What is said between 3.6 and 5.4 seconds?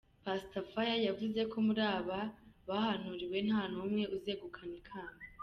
n’umwe uzegukana ikamba.